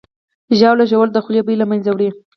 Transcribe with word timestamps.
ژاوله 0.57 0.85
ژوول 0.91 1.09
د 1.13 1.17
خولې 1.23 1.41
بوی 1.45 1.55
له 1.61 1.65
منځه 1.71 1.89
وړي. 1.91 2.09